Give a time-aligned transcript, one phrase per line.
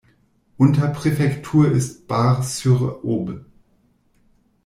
[0.57, 3.45] Unterpräfektur ist Bar-sur-Aube.